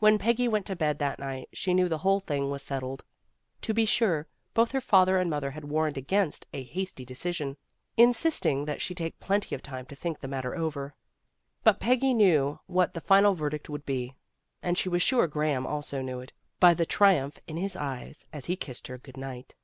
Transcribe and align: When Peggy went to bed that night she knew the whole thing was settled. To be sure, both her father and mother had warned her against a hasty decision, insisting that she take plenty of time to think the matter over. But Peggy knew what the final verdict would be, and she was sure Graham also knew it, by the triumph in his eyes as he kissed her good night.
When 0.00 0.18
Peggy 0.18 0.48
went 0.48 0.66
to 0.66 0.76
bed 0.76 0.98
that 0.98 1.18
night 1.18 1.48
she 1.54 1.72
knew 1.72 1.88
the 1.88 1.96
whole 2.04 2.20
thing 2.20 2.50
was 2.50 2.62
settled. 2.62 3.04
To 3.62 3.72
be 3.72 3.86
sure, 3.86 4.26
both 4.52 4.72
her 4.72 4.82
father 4.82 5.16
and 5.16 5.30
mother 5.30 5.52
had 5.52 5.64
warned 5.64 5.96
her 5.96 6.00
against 6.00 6.44
a 6.52 6.62
hasty 6.62 7.06
decision, 7.06 7.56
insisting 7.96 8.66
that 8.66 8.82
she 8.82 8.94
take 8.94 9.18
plenty 9.18 9.54
of 9.54 9.62
time 9.62 9.86
to 9.86 9.94
think 9.96 10.20
the 10.20 10.28
matter 10.28 10.54
over. 10.54 10.94
But 11.64 11.80
Peggy 11.80 12.12
knew 12.12 12.60
what 12.66 12.92
the 12.92 13.00
final 13.00 13.32
verdict 13.34 13.70
would 13.70 13.86
be, 13.86 14.14
and 14.62 14.76
she 14.76 14.90
was 14.90 15.00
sure 15.00 15.26
Graham 15.26 15.66
also 15.66 16.02
knew 16.02 16.20
it, 16.20 16.34
by 16.60 16.74
the 16.74 16.84
triumph 16.84 17.38
in 17.46 17.56
his 17.56 17.74
eyes 17.74 18.26
as 18.30 18.44
he 18.44 18.56
kissed 18.56 18.88
her 18.88 18.98
good 18.98 19.16
night. 19.16 19.54